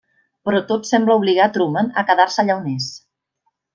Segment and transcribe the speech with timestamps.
[0.47, 2.89] Però tot sembla obligar Truman a quedar-se allà on és.